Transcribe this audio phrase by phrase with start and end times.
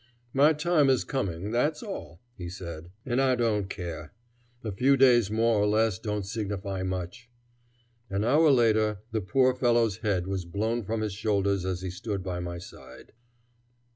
[0.33, 4.13] "My time is coming, that's all," he said; "and I don't care.
[4.63, 7.29] A few days more or less don't signify much."
[8.09, 12.23] An hour later the poor fellow's head was blown from his shoulders as he stood
[12.23, 13.13] by my side.